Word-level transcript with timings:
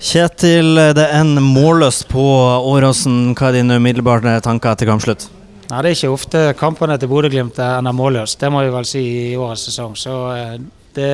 Kjetil, 0.00 0.78
det 0.96 1.02
er 1.04 1.18
en 1.20 1.36
målløst 1.44 2.06
på 2.08 2.22
Åråsen. 2.72 3.34
Hva 3.36 3.50
er 3.50 3.58
dine 3.58 3.76
umiddelbare 3.76 4.38
tanker 4.40 4.72
etter 4.72 4.88
kampslutt? 4.88 5.26
Nei, 5.68 5.82
Det 5.82 5.90
er 5.90 5.96
ikke 5.98 6.14
ofte 6.14 6.40
kampene 6.56 6.96
til 6.98 7.10
Bodø-Glimt 7.12 7.60
ender 7.60 7.92
målløst, 7.92 8.40
det 8.40 8.48
må 8.50 8.64
vi 8.64 8.72
vel 8.72 8.88
si 8.88 9.02
i 9.04 9.36
årets 9.36 9.68
sesong. 9.68 9.92
Så 10.00 10.14
eh, 10.32 10.56
det 10.96 11.10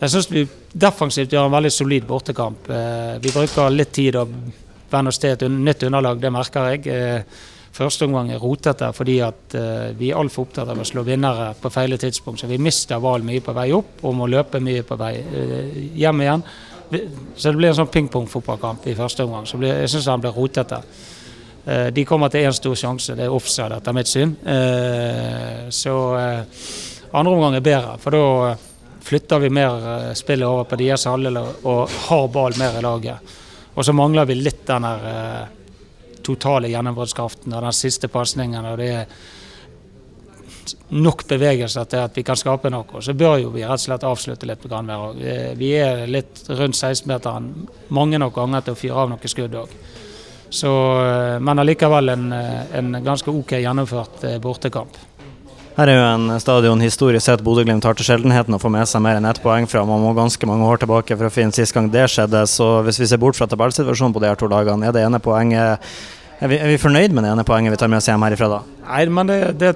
Jeg 0.00 0.10
syns 0.14 0.30
vi 0.30 0.46
defensivt 0.72 1.34
gjør 1.34 1.50
en 1.50 1.56
veldig 1.58 1.72
solid 1.74 2.06
bortekamp. 2.06 2.70
Eh, 2.70 3.18
vi 3.18 3.34
bruker 3.34 3.74
litt 3.74 3.92
tid 3.92 4.16
å 4.16 4.28
vende 4.92 5.10
oss 5.10 5.18
til 5.18 5.34
et 5.34 5.42
nytt 5.50 5.82
underlag, 5.82 6.22
det 6.22 6.32
merker 6.32 6.70
jeg. 6.70 6.86
Eh, 6.86 7.44
første 7.74 8.06
omgang 8.06 8.30
er 8.30 8.38
rotete 8.38 8.92
fordi 8.94 9.20
at 9.26 9.54
vi 9.98 10.10
er 10.12 10.18
altfor 10.20 10.44
opptatt 10.44 10.68
av 10.68 10.78
å 10.78 10.84
slå 10.84 11.02
vinnere 11.02 11.54
på 11.58 11.70
feile 11.72 11.96
tidspunkt. 11.98 12.40
Så 12.40 12.46
vi 12.46 12.62
mister 12.62 13.00
ball 13.00 13.24
mye 13.24 13.42
på 13.42 13.54
vei 13.56 13.72
opp 13.72 14.04
og 14.04 14.14
må 14.14 14.28
løpe 14.28 14.60
mye 14.60 14.84
på 14.84 14.98
vei 15.00 15.14
hjem 15.96 16.20
igjen. 16.20 16.44
Så 16.92 17.50
det 17.50 17.56
blir 17.56 17.70
en 17.70 17.78
sånn 17.78 17.90
pingpong-fotballkamp 17.92 18.86
i 18.90 18.96
første 18.96 19.24
omgang. 19.24 19.46
Så 19.48 19.60
blir, 19.60 19.72
jeg 19.80 19.92
syns 19.92 20.10
han 20.12 20.22
blir 20.22 20.34
rotete. 20.36 20.82
Eh, 21.64 21.86
de 21.94 22.04
kommer 22.04 22.28
til 22.28 22.46
én 22.46 22.54
stor 22.56 22.74
sjanse, 22.78 23.14
det 23.16 23.28
er 23.28 23.34
offside 23.34 23.78
etter 23.78 23.94
mitt 23.94 24.10
syn. 24.10 24.34
Eh, 24.44 25.68
så 25.70 25.96
eh, 26.18 26.66
andre 27.12 27.34
omgang 27.36 27.56
er 27.56 27.64
bedre, 27.64 27.96
for 28.02 28.16
da 28.16 28.56
flytter 29.02 29.42
vi 29.42 29.50
mer 29.50 30.14
spillet 30.18 30.46
over 30.46 30.66
på 30.70 30.78
deres 30.78 31.06
halvdel 31.10 31.38
og 31.42 31.94
har 32.08 32.28
ball 32.34 32.54
mer 32.58 32.78
i 32.78 32.82
laget. 32.84 33.32
Og 33.74 33.86
så 33.86 33.94
mangler 33.96 34.28
vi 34.28 34.36
litt 34.38 34.62
den 34.68 34.86
totale 36.22 36.70
gjennombruddskraften 36.70 37.54
og 37.56 37.64
den 37.66 37.74
siste 37.74 38.08
pasningen. 38.12 38.64
og 38.64 38.78
det 38.78 38.90
er 38.94 39.16
nok 40.92 41.24
bevegelser 41.28 41.88
til 41.90 42.02
at 42.04 42.16
vi 42.16 42.24
kan 42.26 42.38
skape 42.38 42.70
noe, 42.72 43.00
så 43.02 43.14
bør 43.16 43.38
jo 43.42 43.52
vi 43.54 43.64
rett 43.64 43.80
og 43.80 43.84
slett 43.86 44.06
avslutte 44.06 44.48
litt 44.48 44.62
på 44.62 44.70
Granvær 44.70 45.16
Vi 45.58 45.72
er 45.78 46.06
litt 46.10 46.44
rundt 46.50 46.78
16-meteren 46.78 47.50
mange 47.88 48.20
nok 48.20 48.36
ganger 48.36 48.66
til 48.66 48.76
å 48.76 48.80
fyre 48.82 49.04
av 49.04 49.12
noen 49.12 49.32
skudd 49.34 49.58
òg. 49.62 49.74
Eh, 50.52 51.40
men 51.40 51.58
allikevel 51.58 52.12
en, 52.12 52.32
eh, 52.32 52.76
en, 52.78 52.92
ganske 53.04 53.30
OK 53.30 53.56
gjennomført 53.56 54.24
eh, 54.28 54.38
bortekamp. 54.42 54.98
Her 55.72 55.88
er 55.88 55.96
jo 55.96 56.04
en 56.04 56.40
stadion 56.40 56.82
historisk 56.84 57.24
sett 57.24 57.40
Bodø-Glimt 57.40 57.86
har 57.88 57.96
til 57.96 58.04
sjeldenheten 58.04 58.52
å 58.52 58.60
få 58.60 58.68
med 58.68 58.84
seg 58.90 59.00
mer 59.00 59.16
enn 59.16 59.24
ett 59.24 59.40
poeng 59.40 59.64
fra. 59.64 59.86
Man 59.88 60.02
må 60.04 60.12
ganske 60.12 60.46
mange 60.46 60.68
år 60.68 60.82
tilbake 60.82 61.16
for 61.16 61.30
å 61.30 61.32
finne 61.32 61.56
sist 61.56 61.72
gang 61.72 61.88
det 61.88 62.04
skjedde. 62.12 62.44
Så 62.44 62.82
hvis 62.84 63.00
vi 63.00 63.08
ser 63.08 63.22
bort 63.22 63.38
fra 63.38 63.48
tabellsituasjonen 63.48 64.12
på 64.12 64.20
de 64.20 64.28
her 64.28 64.36
to 64.36 64.50
dagene, 64.52 64.90
er 64.90 64.92
det 64.92 65.06
ene 65.06 65.22
poenget 65.24 65.80
er 66.42 66.50
vi, 66.50 66.58
er 66.58 66.72
vi 66.72 66.78
fornøyd 66.82 67.14
med 67.14 67.22
det 67.24 67.30
ene 67.32 67.44
poenget 67.46 67.72
vi 67.72 67.78
tar 67.78 67.90
med 67.90 68.00
oss 68.02 68.08
hjem 68.10 68.24
herifra 68.26 68.48
da? 68.50 68.60
Nei, 68.82 69.02
men 69.14 69.28
det, 69.30 69.36
det, 69.60 69.72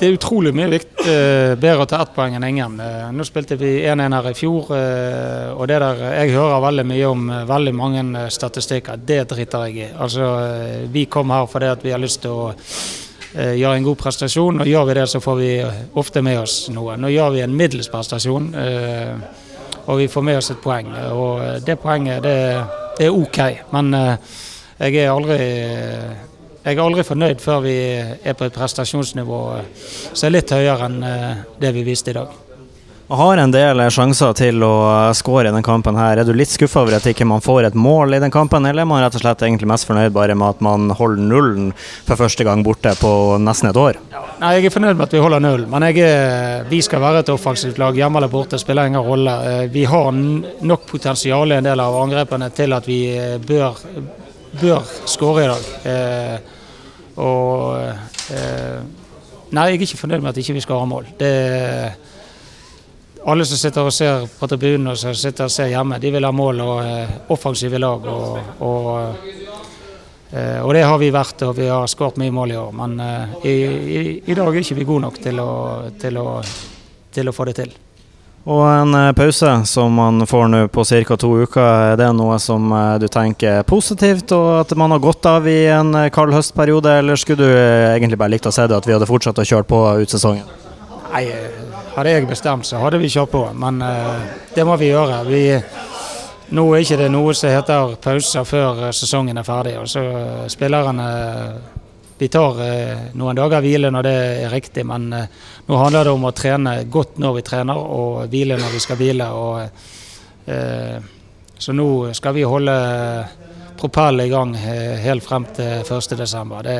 det 0.00 0.08
er 0.08 0.14
utrolig 0.16 0.50
mye 0.56 0.70
vikt, 0.72 0.94
eh, 1.04 1.54
bedre 1.60 1.84
å 1.84 1.88
ta 1.88 1.98
ett 2.00 2.14
poeng 2.16 2.32
enn 2.32 2.44
ingen. 2.46 2.78
Eh, 2.80 3.10
nå 3.12 3.24
spilte 3.28 3.58
vi 3.60 3.82
1-1 3.84 4.14
her 4.16 4.28
i 4.30 4.32
fjor, 4.32 4.70
eh, 4.72 5.50
og 5.52 5.68
det 5.68 5.76
der, 5.82 6.00
jeg 6.14 6.32
hører 6.32 6.62
veldig 6.64 6.84
mye 6.88 7.10
om 7.10 7.26
veldig 7.50 7.74
mange 7.76 8.22
statistikker. 8.32 8.96
Det 8.96 9.28
driter 9.28 9.66
jeg 9.66 9.76
i. 9.76 9.88
Altså, 9.98 10.88
Vi 10.90 11.04
kom 11.04 11.30
her 11.30 11.46
fordi 11.46 11.66
at 11.66 11.82
vi 11.82 11.90
har 11.90 11.98
lyst 11.98 12.22
til 12.22 12.30
å 12.30 12.54
gjøre 13.34 13.76
en 13.76 13.84
god 13.84 13.98
prestasjon, 13.98 14.60
og 14.60 14.66
gjør 14.66 14.86
vi 14.86 14.94
det 14.94 15.08
så 15.08 15.20
får 15.20 15.36
vi 15.36 15.64
ofte 15.94 16.22
med 16.22 16.38
oss 16.38 16.68
noe. 16.70 16.96
Nå 16.96 17.08
gjør 17.08 17.32
vi 17.32 17.40
en 17.42 17.56
middels 17.56 17.88
prestasjon, 17.88 18.54
og 19.86 19.98
vi 19.98 20.08
får 20.08 20.22
med 20.22 20.36
oss 20.38 20.50
et 20.50 20.62
poeng. 20.62 20.88
Og 21.12 21.62
det 21.64 21.76
poenget, 21.78 22.22
det, 22.22 22.64
det 22.98 23.06
er 23.06 23.12
OK. 23.12 23.38
Men 23.70 23.92
jeg 24.80 24.96
er 24.96 25.12
aldri 25.12 25.38
jeg 26.64 26.76
er 26.76 26.84
aldri 26.84 27.06
fornøyd 27.06 27.40
før 27.40 27.64
vi 27.64 27.74
er 27.96 28.36
på 28.36 28.44
et 28.44 28.54
prestasjonsnivå 28.56 29.40
som 30.12 30.26
er 30.28 30.34
litt 30.34 30.52
høyere 30.52 30.90
enn 30.90 31.02
eh, 31.06 31.42
det 31.60 31.74
vi 31.76 31.86
viste 31.86 32.12
i 32.12 32.18
dag. 32.18 32.38
Og 33.10 33.18
har 33.18 33.40
en 33.42 33.50
del 33.50 33.80
sjanser 33.90 34.36
til 34.38 34.62
å 34.62 34.74
skåre 35.18 35.48
i 35.48 35.50
denne 35.50 35.66
kampen. 35.66 35.96
her. 35.98 36.20
Er 36.20 36.24
du 36.24 36.30
litt 36.30 36.52
skuffa 36.52 36.84
over 36.84 36.94
at 36.94 37.08
ikke 37.10 37.26
man 37.26 37.42
får 37.42 37.66
et 37.66 37.74
mål 37.74 38.14
i 38.14 38.20
den 38.22 38.30
kampen, 38.30 38.66
eller 38.66 38.84
er 38.84 38.86
man 38.86 39.02
rett 39.02 39.16
og 39.18 39.24
slett 39.24 39.42
egentlig 39.42 39.66
mest 39.66 39.88
fornøyd 39.88 40.12
bare 40.14 40.36
med 40.38 40.54
at 40.54 40.60
man 40.62 40.92
holder 40.94 41.24
nullen 41.32 41.72
for 42.06 42.14
første 42.20 42.46
gang 42.46 42.62
borte 42.62 42.94
på 43.00 43.10
nesten 43.42 43.72
et 43.72 43.80
år? 43.82 43.98
Nei, 44.38 44.52
Jeg 44.60 44.70
er 44.70 44.76
fornøyd 44.76 44.94
med 44.94 45.08
at 45.08 45.16
vi 45.16 45.24
holder 45.24 45.42
null, 45.42 45.66
men 45.66 45.88
er, 45.88 46.62
vi 46.70 46.80
skal 46.86 47.02
være 47.02 47.24
et 47.24 47.34
offensivt 47.34 47.82
lag. 47.82 47.98
Hjemme 47.98 48.22
eller 48.22 48.30
borte 48.30 48.62
spiller 48.62 48.86
ingen 48.86 49.02
rolle. 49.02 49.34
Eh, 49.50 49.66
vi 49.74 49.84
har 49.90 50.12
nok 50.14 50.86
potensial 50.86 51.50
i 51.50 51.58
en 51.58 51.66
del 51.66 51.82
av 51.82 51.98
angrepene 52.04 52.52
til 52.54 52.78
at 52.78 52.86
vi 52.86 53.02
eh, 53.16 53.38
bør 53.42 53.82
bør 54.58 54.86
skåre 55.08 55.44
i 55.44 55.50
dag. 55.50 55.68
Eh, 55.90 56.56
og 57.20 57.76
eh, 58.34 58.80
Nei, 59.50 59.64
jeg 59.66 59.80
er 59.80 59.82
ikke 59.82 59.98
fornøyd 59.98 60.22
med 60.22 60.30
at 60.30 60.36
ikke 60.38 60.54
vi 60.54 60.60
ikke 60.60 60.68
skårer 60.68 60.86
mål. 60.86 61.06
Det, 61.18 61.30
alle 63.26 63.44
som 63.44 63.58
sitter 63.58 63.88
og 63.88 63.92
ser 63.92 64.28
på 64.38 64.48
tribunen 64.48 64.92
og 64.92 64.98
som 65.00 65.16
sitter 65.18 65.48
og 65.48 65.52
ser 65.52 65.72
hjemme, 65.72 65.98
de 66.00 66.12
vil 66.14 66.26
ha 66.26 66.30
mål 66.30 66.62
og 66.64 66.76
eh, 66.84 67.16
offensive 67.34 67.80
lag. 67.82 68.06
Og, 68.06 68.38
og, 68.62 69.26
eh, 70.30 70.60
og, 70.62 70.70
det 70.76 70.86
har 70.86 71.02
vi 71.02 71.10
vært, 71.12 71.42
og 71.48 71.56
vi 71.58 71.66
har 71.66 71.90
skåret 71.90 72.20
mye 72.22 72.36
mål 72.36 72.54
i 72.54 72.58
år. 72.62 72.72
Men 72.78 72.96
eh, 73.04 73.36
i, 73.42 73.54
i, 73.98 74.00
i, 74.22 74.38
dag 74.38 74.48
er 74.48 74.62
ikke 74.62 74.78
vi 74.78 74.88
gode 74.88 75.08
nok 75.08 75.20
til 75.20 75.42
å, 75.42 75.50
til 76.00 76.22
å, 76.22 76.28
til 77.12 77.32
å 77.32 77.34
få 77.34 77.50
det 77.50 77.58
til. 77.58 77.74
Og 78.48 78.62
en 78.64 78.94
eh, 78.94 79.12
pause 79.12 79.50
som 79.68 79.92
man 79.92 80.26
får 80.26 80.46
nå 80.48 80.60
på 80.72 80.84
ca. 80.84 81.16
to 81.16 81.30
uker, 81.42 81.60
er 81.92 81.96
det 82.00 82.08
noe 82.16 82.38
som 82.40 82.72
eh, 82.72 82.96
du 83.02 83.06
tenker 83.12 83.60
er 83.60 83.66
positivt, 83.68 84.32
og 84.32 84.62
at 84.62 84.72
man 84.80 84.94
har 84.94 85.02
gått 85.02 85.26
av 85.28 85.48
i 85.48 85.66
en 85.68 85.92
eh, 85.94 86.08
kald 86.14 86.32
høstperiode, 86.32 86.94
eller 87.02 87.20
skulle 87.20 87.44
du 87.44 87.52
egentlig 87.52 88.18
bare 88.18 88.32
likt 88.32 88.48
å 88.48 88.54
se 88.54 88.64
det 88.64 88.78
at 88.78 88.88
vi 88.88 88.96
hadde 88.96 89.08
fortsatt 89.10 89.42
å 89.42 89.44
kjøre 89.44 89.68
på 89.68 89.80
ut 90.00 90.14
sesongen? 90.14 90.48
Nei, 91.10 91.26
hadde 91.96 92.14
jeg 92.14 92.30
bestemt 92.30 92.64
så 92.64 92.80
hadde 92.80 93.00
vi 93.02 93.10
kjørt 93.12 93.32
på, 93.34 93.42
men 93.60 93.82
det 94.54 94.64
må 94.64 94.76
vi 94.78 94.92
gjøre. 94.92 95.24
Vi, 95.26 95.42
nå 96.54 96.64
er 96.70 96.84
ikke 96.84 97.00
det 97.02 97.08
noe 97.10 97.34
som 97.34 97.50
heter 97.50 97.96
pauser 98.00 98.46
før 98.46 98.86
sesongen 98.94 99.42
er 99.42 99.44
ferdig. 99.44 99.74
og 99.82 99.90
så 99.90 100.04
Spillerne 100.48 101.08
vi 102.20 102.28
tar 102.28 102.58
eh, 102.60 102.98
noen 103.16 103.38
dager 103.38 103.62
hvile 103.64 103.88
når 103.88 104.04
det 104.04 104.16
er 104.42 104.52
riktig, 104.52 104.82
men 104.84 105.06
eh, 105.16 105.30
nå 105.64 105.76
handler 105.80 106.04
det 106.04 106.12
om 106.12 106.26
å 106.28 106.34
trene 106.36 106.74
godt 106.92 107.16
når 107.22 107.38
vi 107.38 107.42
trener, 107.46 107.78
og 107.80 108.26
hvile 108.28 108.58
når 108.60 108.74
vi 108.74 108.80
skal 108.84 108.98
hvile. 109.00 109.28
Og, 109.32 109.86
eh, 110.52 110.98
så 111.56 111.72
nå 111.72 111.86
skal 112.16 112.36
vi 112.36 112.44
holde 112.44 112.74
propellen 113.80 114.26
i 114.26 114.28
gang 114.28 114.52
helt 115.00 115.24
frem 115.24 115.46
til 115.56 115.80
1.12. 115.80 116.52
Det, 116.66 116.76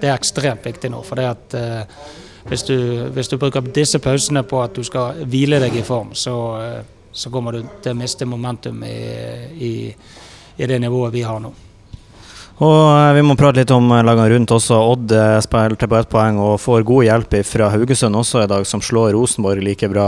det 0.00 0.10
er 0.10 0.16
ekstremt 0.16 0.66
viktig 0.66 0.90
nå. 0.90 1.04
for 1.06 1.22
det 1.22 1.28
at 1.30 1.56
hvis 2.48 2.66
du, 2.66 2.76
hvis 3.14 3.30
du, 3.30 3.36
bruker 3.38 3.62
disse 3.74 4.00
pausene 4.02 4.42
på 4.42 4.58
at 4.62 4.74
du 4.74 4.82
skal 4.86 5.22
hvile 5.22 5.60
deg 5.62 5.78
i 5.78 5.86
form, 5.86 6.10
så, 6.18 6.34
så 7.14 7.30
kommer 7.30 7.54
du 7.54 7.76
til 7.82 7.94
å 7.94 8.00
miste 8.02 8.26
momentum 8.26 8.82
i, 8.86 8.98
i, 9.54 9.72
i 10.58 10.70
det 10.70 10.80
nivået 10.82 11.14
vi 11.14 11.22
har 11.22 11.38
nå. 11.46 11.54
Og 12.62 12.74
eh, 12.86 13.12
Vi 13.16 13.22
må 13.26 13.34
prate 13.38 13.62
litt 13.62 13.72
om 13.74 13.88
eh, 13.90 14.04
lagene 14.06 14.28
rundt 14.30 14.52
også. 14.54 14.78
Odd 14.92 15.14
eh, 15.14 15.38
spilte 15.42 15.88
på 15.90 15.98
ett 15.98 16.10
poeng 16.10 16.38
og 16.38 16.60
får 16.62 16.86
god 16.86 17.06
hjelp 17.08 17.36
fra 17.48 17.70
Haugesund 17.72 18.18
også 18.18 18.44
i 18.44 18.50
dag, 18.50 18.66
som 18.68 18.82
slår 18.84 19.14
Rosenborg 19.16 19.64
like 19.64 19.88
bra. 19.90 20.06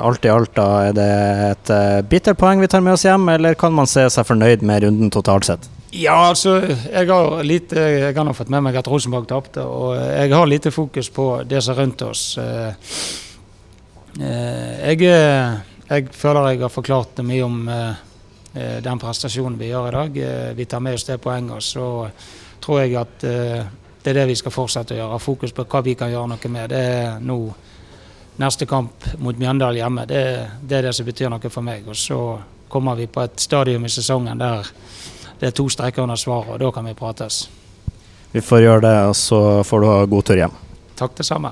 Alt 0.00 0.24
i 0.24 0.32
alt 0.32 0.54
da, 0.56 0.68
er 0.88 0.96
det 0.96 1.10
et 1.50 1.72
bittert 2.08 2.40
poeng 2.40 2.62
vi 2.62 2.70
tar 2.72 2.84
med 2.84 2.96
oss 2.96 3.04
hjem, 3.04 3.28
eller 3.34 3.58
kan 3.58 3.74
man 3.76 3.90
se 3.90 4.06
seg 4.12 4.28
fornøyd 4.28 4.64
med 4.64 4.86
runden 4.86 5.12
totalt 5.12 5.48
sett? 5.48 5.68
Ja, 5.92 6.30
altså, 6.30 6.54
jeg 6.64 7.10
har, 7.10 7.42
lite, 7.44 7.76
jeg 7.76 8.14
har 8.16 8.24
nå 8.24 8.32
fått 8.32 8.48
med 8.52 8.64
meg 8.64 8.78
at 8.80 8.88
Rosenborg 8.88 9.26
tapte, 9.28 9.60
og 9.60 9.92
jeg 9.98 10.32
har 10.32 10.48
lite 10.48 10.72
fokus 10.72 11.12
på 11.12 11.26
det 11.44 11.60
som 11.60 11.74
er 11.74 11.82
rundt 11.82 12.04
oss. 12.06 12.22
Jeg, 14.16 15.04
jeg 15.04 16.08
føler 16.16 16.48
jeg 16.54 16.64
har 16.64 16.72
forklart 16.72 17.20
mye 17.28 17.44
om 17.44 17.60
den 18.54 18.98
prestasjonen 19.00 19.58
vi 19.58 19.70
gjør 19.70 19.88
i 19.88 19.92
dag. 19.96 20.16
Eh, 20.16 20.54
vi 20.56 20.64
tar 20.64 20.80
med 20.80 20.94
oss 20.94 21.06
det 21.08 21.18
poenget. 21.22 21.64
Så 21.64 22.08
tror 22.60 22.82
jeg 22.82 22.96
at 23.00 23.24
eh, 23.24 23.64
det 24.02 24.10
er 24.10 24.20
det 24.20 24.26
vi 24.32 24.36
skal 24.36 24.54
fortsette 24.54 24.96
å 24.96 24.98
gjøre. 24.98 25.20
Fokus 25.22 25.54
på 25.56 25.64
hva 25.64 25.82
vi 25.84 25.94
kan 25.98 26.10
gjøre 26.12 26.32
noe 26.34 26.52
med. 26.52 26.72
Det 26.72 26.82
er 26.96 27.20
nå 27.22 27.38
neste 28.42 28.66
kamp 28.66 29.06
mot 29.22 29.38
Mjøndalen 29.38 29.80
hjemme. 29.80 30.06
Det, 30.08 30.22
det, 30.62 30.78
er 30.78 30.88
det 30.88 30.94
som 30.96 31.06
betyr 31.06 31.30
noe 31.32 31.52
for 31.52 31.64
meg. 31.64 31.88
Og 31.88 31.96
så 31.96 32.20
kommer 32.72 32.98
vi 32.98 33.06
på 33.06 33.22
et 33.22 33.40
stadium 33.40 33.84
i 33.86 33.92
sesongen 33.92 34.40
der 34.40 34.68
det 35.42 35.50
er 35.50 35.56
to 35.58 35.66
streker 35.68 36.04
under 36.04 36.16
svaret, 36.16 36.52
og 36.54 36.60
da 36.62 36.68
kan 36.70 36.86
vi 36.86 36.94
prates. 36.94 37.48
Vi 38.32 38.40
får 38.40 38.60
gjøre 38.62 38.84
det, 38.84 38.94
og 39.10 39.16
så 39.18 39.40
får 39.66 39.82
du 39.82 39.86
ha 39.90 39.96
god 40.06 40.28
tur 40.28 40.38
hjem. 40.38 40.54
Takk 40.96 41.16
det 41.18 41.26
samme. 41.26 41.50